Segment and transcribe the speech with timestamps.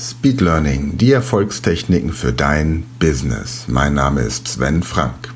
[0.00, 3.64] Speed Learning, die Erfolgstechniken für dein Business.
[3.66, 5.34] Mein Name ist Sven Frank.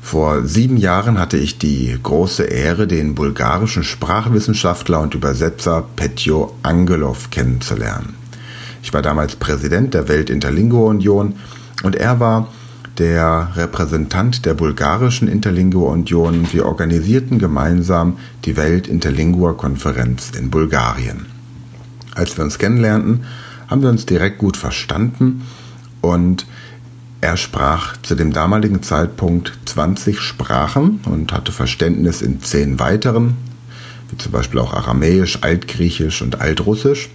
[0.00, 7.30] Vor sieben Jahren hatte ich die große Ehre, den bulgarischen Sprachwissenschaftler und Übersetzer Petjo Angelov
[7.30, 8.14] kennenzulernen.
[8.84, 11.34] Ich war damals Präsident der Welt-Interlingua-Union
[11.82, 12.46] und er war
[12.98, 16.46] der Repräsentant der bulgarischen Interlingua-Union.
[16.52, 21.26] Wir organisierten gemeinsam die Welt-Interlingua-Konferenz in Bulgarien.
[22.14, 23.24] Als wir uns kennenlernten,
[23.68, 25.42] haben wir uns direkt gut verstanden
[26.00, 26.46] und
[27.20, 33.36] er sprach zu dem damaligen Zeitpunkt 20 Sprachen und hatte Verständnis in zehn weiteren,
[34.10, 37.10] wie zum Beispiel auch Aramäisch, Altgriechisch und Altrussisch.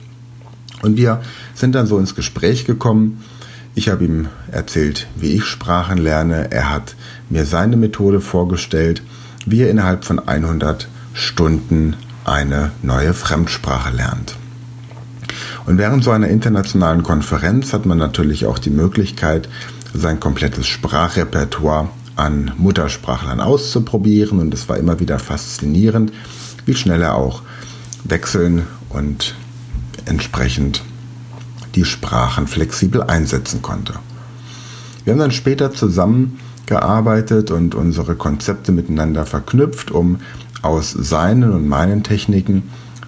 [0.82, 1.22] Und wir
[1.54, 3.24] sind dann so ins Gespräch gekommen.
[3.76, 6.52] Ich habe ihm erzählt, wie ich Sprachen lerne.
[6.52, 6.96] Er hat
[7.30, 9.02] mir seine Methode vorgestellt,
[9.46, 14.36] wie er innerhalb von 100 Stunden eine neue Fremdsprache lernt.
[15.66, 19.48] Und während so einer internationalen Konferenz hat man natürlich auch die Möglichkeit,
[19.94, 24.40] sein komplettes Sprachrepertoire an Muttersprachlern auszuprobieren.
[24.40, 26.12] Und es war immer wieder faszinierend,
[26.66, 27.44] wie schnell er auch
[28.04, 29.36] wechseln und
[30.06, 30.84] entsprechend
[31.76, 33.94] die Sprachen flexibel einsetzen konnte.
[35.04, 40.20] Wir haben dann später zusammengearbeitet und unsere Konzepte miteinander verknüpft, um
[40.62, 42.64] aus seinen und meinen Techniken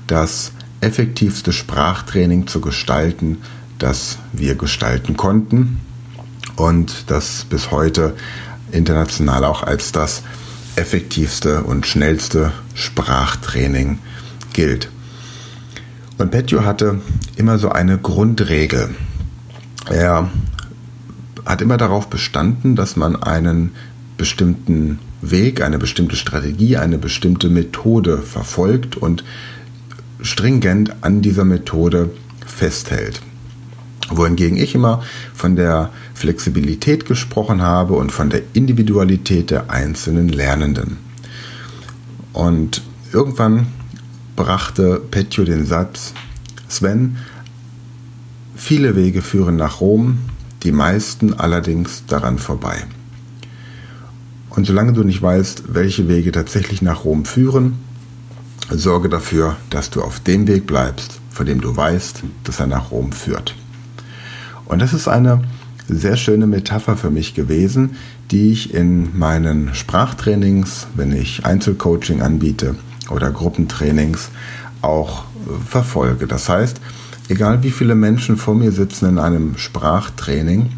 [0.08, 0.52] das
[0.86, 3.40] effektivste Sprachtraining zu gestalten,
[3.80, 5.82] das wir gestalten konnten
[6.56, 8.16] und das bis heute
[8.72, 10.22] international auch als das
[10.76, 13.98] effektivste und schnellste Sprachtraining
[14.54, 14.90] gilt.
[16.18, 17.02] Und Petjo hatte
[17.36, 18.94] immer so eine Grundregel.
[19.90, 20.30] Er
[21.46, 23.72] hat immer darauf bestanden, dass man einen
[24.18, 29.24] bestimmten Weg, eine bestimmte Strategie, eine bestimmte Methode verfolgt und
[30.26, 32.10] stringent an dieser Methode
[32.46, 33.22] festhält.
[34.10, 40.98] Wohingegen ich immer von der Flexibilität gesprochen habe und von der Individualität der einzelnen Lernenden.
[42.34, 43.68] Und irgendwann
[44.36, 46.14] brachte Petjo den Satz,
[46.68, 47.18] Sven,
[48.56, 50.20] viele Wege führen nach Rom,
[50.64, 52.84] die meisten allerdings daran vorbei.
[54.50, 57.78] Und solange du nicht weißt, welche Wege tatsächlich nach Rom führen,
[58.70, 62.92] Sorge dafür, dass du auf dem Weg bleibst, von dem du weißt, dass er nach
[62.92, 63.56] Rom führt.
[64.66, 65.42] Und das ist eine
[65.88, 67.98] sehr schöne Metapher für mich gewesen,
[68.32, 72.76] die ich in meinen Sprachtrainings, wenn ich Einzelcoaching anbiete
[73.12, 74.30] oder Gruppentrainings,
[74.82, 75.26] auch
[75.68, 76.26] verfolge.
[76.26, 76.82] Das heißt,
[77.30, 80.72] egal wie viele Menschen vor mir sitzen in einem Sprachtraining,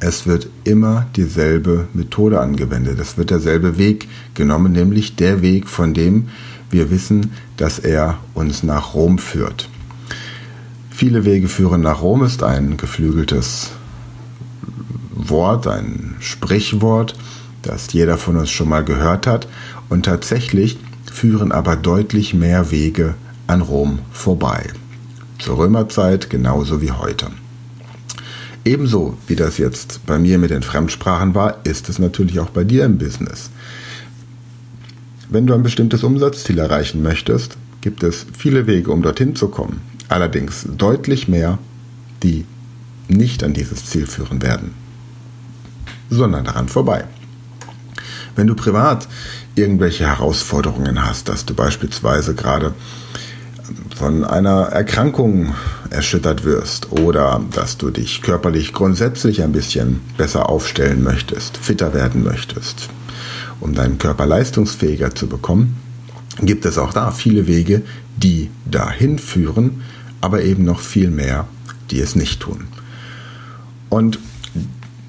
[0.00, 3.00] es wird immer dieselbe Methode angewendet.
[3.00, 6.28] Es wird derselbe Weg genommen, nämlich der Weg, von dem
[6.70, 9.68] wir wissen, dass er uns nach Rom führt.
[10.90, 13.70] Viele Wege führen nach Rom ist ein geflügeltes
[15.14, 17.14] Wort, ein Sprichwort,
[17.62, 19.48] das jeder von uns schon mal gehört hat.
[19.88, 20.78] Und tatsächlich
[21.10, 23.14] führen aber deutlich mehr Wege
[23.46, 24.66] an Rom vorbei.
[25.38, 27.28] Zur Römerzeit genauso wie heute.
[28.64, 32.64] Ebenso wie das jetzt bei mir mit den Fremdsprachen war, ist es natürlich auch bei
[32.64, 33.50] dir im Business.
[35.30, 39.82] Wenn du ein bestimmtes Umsatzziel erreichen möchtest, gibt es viele Wege, um dorthin zu kommen.
[40.08, 41.58] Allerdings deutlich mehr,
[42.22, 42.46] die
[43.08, 44.74] nicht an dieses Ziel führen werden,
[46.08, 47.04] sondern daran vorbei.
[48.36, 49.06] Wenn du privat
[49.54, 52.72] irgendwelche Herausforderungen hast, dass du beispielsweise gerade
[53.96, 55.54] von einer Erkrankung
[55.90, 62.22] erschüttert wirst oder dass du dich körperlich grundsätzlich ein bisschen besser aufstellen möchtest, fitter werden
[62.22, 62.88] möchtest,
[63.60, 65.76] um deinen Körper leistungsfähiger zu bekommen,
[66.40, 67.82] gibt es auch da viele Wege,
[68.16, 69.82] die dahin führen,
[70.20, 71.46] aber eben noch viel mehr,
[71.90, 72.68] die es nicht tun.
[73.88, 74.18] Und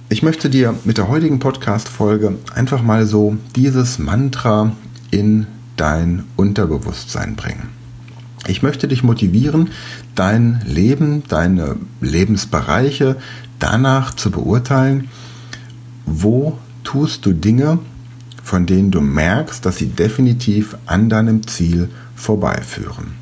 [0.10, 4.72] ich möchte dir mit der heutigen Podcast-Folge einfach mal so dieses Mantra
[5.12, 7.70] in dein Unterbewusstsein bringen.
[8.48, 9.70] Ich möchte dich motivieren,
[10.16, 13.18] dein Leben, deine Lebensbereiche
[13.60, 15.10] danach zu beurteilen,
[16.06, 17.80] wo tust du Dinge,
[18.50, 23.14] von denen du merkst, dass sie definitiv an deinem Ziel vorbeiführen.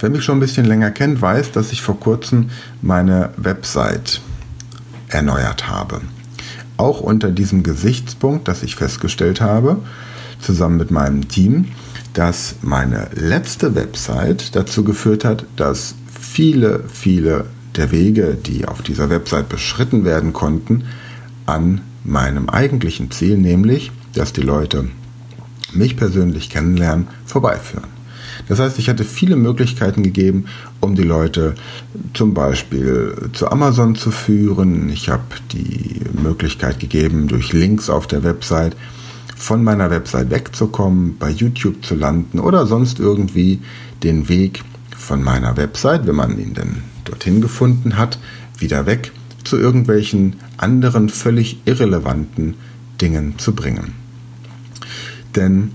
[0.00, 2.48] Wer mich schon ein bisschen länger kennt, weiß, dass ich vor kurzem
[2.80, 4.22] meine Website
[5.08, 6.00] erneuert habe.
[6.78, 9.82] Auch unter diesem Gesichtspunkt, dass ich festgestellt habe,
[10.40, 11.66] zusammen mit meinem Team,
[12.14, 17.44] dass meine letzte Website dazu geführt hat, dass viele, viele
[17.76, 20.84] der Wege, die auf dieser Website beschritten werden konnten,
[21.44, 24.88] an meinem eigentlichen Ziel, nämlich, dass die Leute
[25.72, 27.88] mich persönlich kennenlernen, vorbeiführen.
[28.48, 30.46] Das heißt, ich hatte viele Möglichkeiten gegeben,
[30.80, 31.54] um die Leute
[32.12, 34.88] zum Beispiel zu Amazon zu führen.
[34.90, 35.22] Ich habe
[35.52, 38.76] die Möglichkeit gegeben, durch Links auf der Website
[39.36, 43.60] von meiner Website wegzukommen, bei YouTube zu landen oder sonst irgendwie
[44.02, 44.62] den Weg
[44.96, 48.18] von meiner Website, wenn man ihn denn dorthin gefunden hat,
[48.58, 49.12] wieder weg
[49.44, 52.54] zu irgendwelchen anderen völlig irrelevanten
[53.00, 53.92] Dingen zu bringen.
[55.36, 55.72] Denn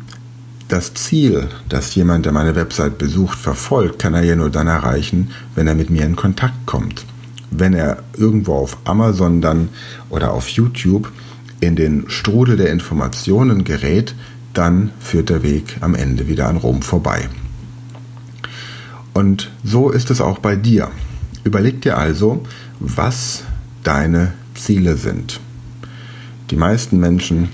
[0.67, 5.31] das Ziel, das jemand, der meine Website besucht, verfolgt, kann er ja nur dann erreichen,
[5.55, 7.05] wenn er mit mir in Kontakt kommt.
[7.51, 9.69] Wenn er irgendwo auf Amazon dann
[10.09, 11.11] oder auf YouTube
[11.59, 14.13] in den Strudel der Informationen gerät,
[14.53, 17.29] dann führt der Weg am Ende wieder an Rom vorbei.
[19.13, 20.89] Und so ist es auch bei dir.
[21.43, 22.43] Überleg dir also,
[22.79, 23.43] was
[23.83, 25.39] deine Ziele sind.
[26.51, 27.49] Die meisten Menschen,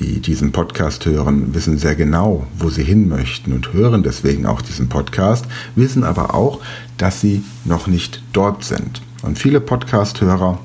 [0.00, 4.60] die diesen Podcast hören, wissen sehr genau, wo sie hin möchten und hören deswegen auch
[4.60, 5.46] diesen Podcast,
[5.76, 6.60] wissen aber auch,
[6.98, 9.02] dass sie noch nicht dort sind.
[9.22, 10.58] Und viele Podcast-Hörer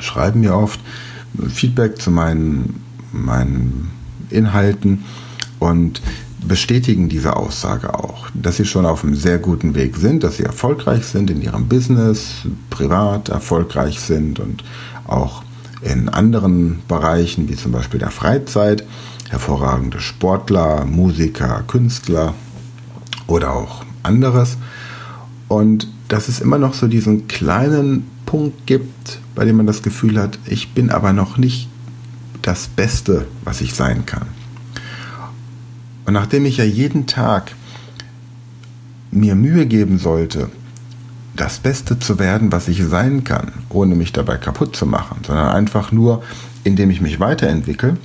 [0.00, 0.80] schreiben mir oft
[1.48, 2.82] Feedback zu meinen,
[3.12, 3.90] meinen
[4.30, 5.04] Inhalten
[5.58, 6.00] und
[6.46, 10.44] bestätigen diese Aussage auch, dass sie schon auf einem sehr guten Weg sind, dass sie
[10.44, 14.62] erfolgreich sind in ihrem Business, privat erfolgreich sind und
[15.06, 15.42] auch
[15.82, 18.84] in anderen Bereichen, wie zum Beispiel der Freizeit,
[19.28, 22.34] hervorragende Sportler, Musiker, Künstler
[23.26, 24.56] oder auch anderes.
[25.48, 30.20] Und dass es immer noch so diesen kleinen Punkt gibt, bei dem man das Gefühl
[30.20, 31.68] hat, ich bin aber noch nicht
[32.42, 34.26] das Beste, was ich sein kann.
[36.08, 37.52] Und nachdem ich ja jeden Tag
[39.10, 40.48] mir Mühe geben sollte,
[41.36, 45.50] das Beste zu werden, was ich sein kann, ohne mich dabei kaputt zu machen, sondern
[45.50, 46.22] einfach nur,
[46.64, 47.98] indem ich mich weiterentwickle,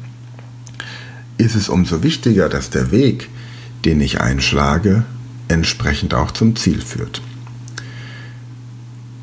[1.38, 3.30] ist es umso wichtiger, dass der Weg,
[3.86, 5.06] den ich einschlage,
[5.48, 7.22] entsprechend auch zum Ziel führt.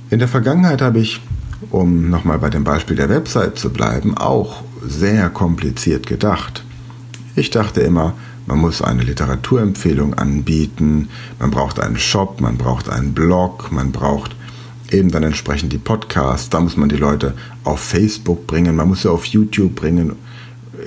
[0.08, 1.20] In der Vergangenheit habe ich,
[1.68, 6.64] um nochmal bei dem Beispiel der Website zu bleiben, auch sehr kompliziert gedacht.
[7.36, 8.14] Ich dachte immer,
[8.50, 11.08] man muss eine Literaturempfehlung anbieten,
[11.38, 14.34] man braucht einen Shop, man braucht einen Blog, man braucht
[14.90, 19.02] eben dann entsprechend die Podcasts, da muss man die Leute auf Facebook bringen, man muss
[19.02, 20.16] sie auf YouTube bringen.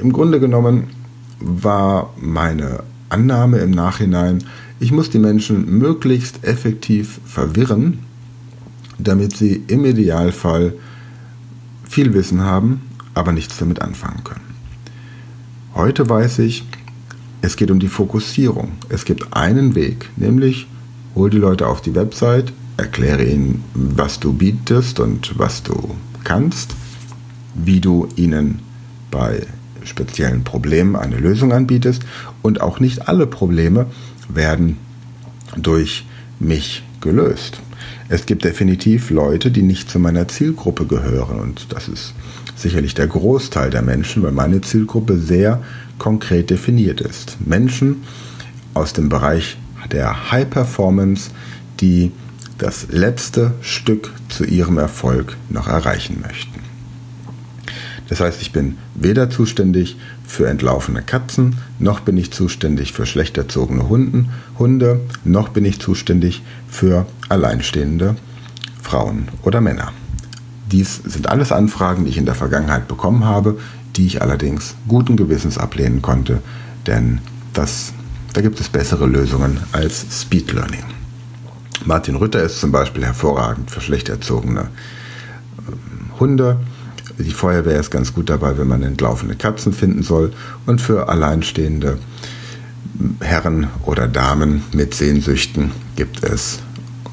[0.01, 0.89] Im Grunde genommen
[1.39, 4.43] war meine Annahme im Nachhinein,
[4.81, 7.99] ich muss die Menschen möglichst effektiv verwirren,
[8.99, 10.73] damit sie im Idealfall
[11.87, 12.81] viel Wissen haben,
[13.13, 14.53] aber nichts damit anfangen können.
[15.75, 16.65] Heute weiß ich,
[17.43, 18.71] es geht um die Fokussierung.
[18.87, 20.65] Es gibt einen Weg, nämlich
[21.13, 25.93] hol die Leute auf die Website, erkläre ihnen, was du bietest und was du
[26.23, 26.73] kannst,
[27.53, 28.59] wie du ihnen
[29.11, 29.45] bei
[29.83, 32.03] speziellen Problemen eine Lösung anbietest
[32.41, 33.87] und auch nicht alle Probleme
[34.29, 34.77] werden
[35.57, 36.05] durch
[36.39, 37.59] mich gelöst.
[38.07, 42.13] Es gibt definitiv Leute, die nicht zu meiner Zielgruppe gehören und das ist
[42.55, 45.61] sicherlich der Großteil der Menschen, weil meine Zielgruppe sehr
[45.97, 47.37] konkret definiert ist.
[47.45, 48.03] Menschen
[48.73, 49.57] aus dem Bereich
[49.91, 51.31] der High Performance,
[51.79, 52.11] die
[52.57, 56.61] das letzte Stück zu ihrem Erfolg noch erreichen möchten.
[58.09, 59.97] Das heißt, ich bin weder zuständig
[60.27, 64.29] für entlaufene Katzen, noch bin ich zuständig für schlecht erzogene Hunden,
[64.59, 68.15] Hunde, noch bin ich zuständig für alleinstehende
[68.81, 69.93] Frauen oder Männer.
[70.73, 73.59] Dies sind alles Anfragen, die ich in der Vergangenheit bekommen habe,
[73.95, 76.41] die ich allerdings guten Gewissens ablehnen konnte,
[76.87, 77.19] denn
[77.53, 77.93] das,
[78.33, 80.83] da gibt es bessere Lösungen als Speed Learning.
[81.85, 84.69] Martin Rütter ist zum Beispiel hervorragend für schlecht erzogene
[85.59, 86.57] ähm, Hunde.
[87.19, 90.33] Die Feuerwehr ist ganz gut dabei, wenn man entlaufene Katzen finden soll.
[90.65, 91.99] Und für alleinstehende
[93.19, 96.57] Herren oder Damen mit Sehnsüchten gibt es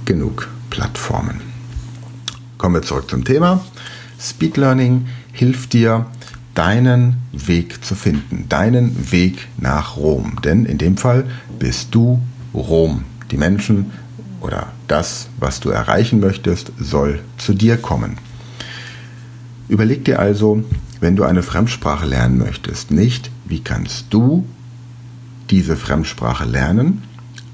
[0.06, 1.49] genug Plattformen.
[2.60, 3.64] Kommen wir zurück zum Thema.
[4.20, 6.04] Speed Learning hilft dir,
[6.54, 10.36] deinen Weg zu finden, deinen Weg nach Rom.
[10.44, 11.24] Denn in dem Fall
[11.58, 12.20] bist du
[12.52, 13.04] Rom.
[13.30, 13.92] Die Menschen
[14.42, 18.18] oder das, was du erreichen möchtest, soll zu dir kommen.
[19.70, 20.62] Überleg dir also,
[21.00, 24.44] wenn du eine Fremdsprache lernen möchtest, nicht, wie kannst du
[25.48, 27.04] diese Fremdsprache lernen,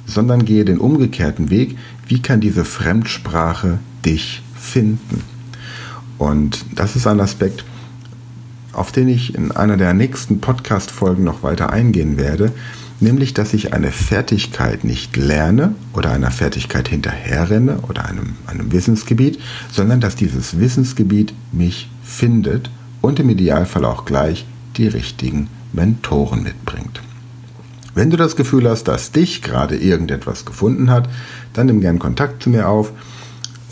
[0.05, 5.23] sondern gehe den umgekehrten Weg, wie kann diese Fremdsprache dich finden.
[6.19, 7.65] Und das ist ein Aspekt,
[8.73, 12.53] auf den ich in einer der nächsten Podcast-Folgen noch weiter eingehen werde,
[13.01, 19.39] nämlich dass ich eine Fertigkeit nicht lerne oder einer Fertigkeit hinterherrenne oder einem, einem Wissensgebiet,
[19.71, 22.71] sondern dass dieses Wissensgebiet mich findet
[23.01, 24.47] und im Idealfall auch gleich
[24.77, 27.01] die richtigen Mentoren mitbringt.
[27.95, 31.09] Wenn du das Gefühl hast, dass dich gerade irgendetwas gefunden hat,
[31.55, 32.93] dann nimm gern Kontakt zu mir auf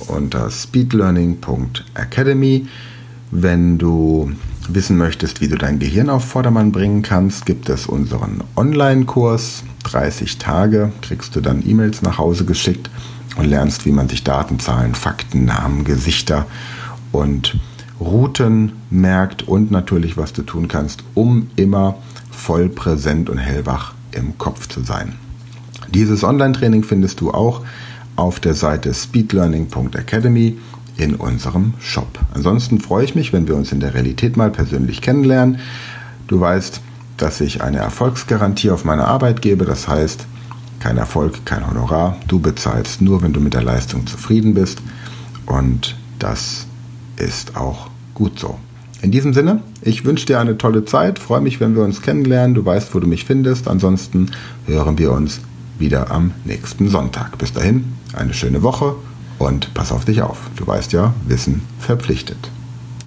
[0.09, 2.67] unter speedlearning.academy.
[3.31, 4.33] Wenn du
[4.69, 9.63] wissen möchtest, wie du dein Gehirn auf Vordermann bringen kannst, gibt es unseren Online-Kurs.
[9.85, 12.91] 30 Tage kriegst du dann E-Mails nach Hause geschickt
[13.37, 16.47] und lernst, wie man sich Daten, Zahlen, Fakten, Namen, Gesichter
[17.13, 17.59] und
[18.01, 21.97] Routen merkt und natürlich, was du tun kannst, um immer
[22.31, 25.15] voll präsent und hellwach im Kopf zu sein.
[25.89, 27.63] Dieses Online-Training findest du auch
[28.17, 30.59] auf der Seite speedlearning.academy
[30.97, 32.19] in unserem Shop.
[32.35, 35.59] Ansonsten freue ich mich, wenn wir uns in der Realität mal persönlich kennenlernen.
[36.29, 36.81] Du weißt,
[37.17, 39.65] dass ich eine Erfolgsgarantie auf meine Arbeit gebe.
[39.65, 40.27] Das heißt,
[40.81, 42.17] kein Erfolg, kein Honorar.
[42.29, 44.83] Du bezahlst nur, wenn du mit der Leistung zufrieden bist.
[45.47, 46.67] Und das
[47.17, 48.59] ist auch gut so.
[49.03, 52.55] In diesem Sinne, ich wünsche dir eine tolle Zeit, freue mich, wenn wir uns kennenlernen.
[52.55, 53.69] Du weißt, wo du mich findest.
[53.69, 54.31] Ansonsten
[54.67, 55.41] hören wir uns
[55.79, 57.39] wieder am nächsten Sonntag.
[57.39, 58.97] Bis dahin, eine schöne Woche
[59.39, 60.39] und pass auf dich auf.
[60.57, 62.51] Du weißt ja, Wissen verpflichtet.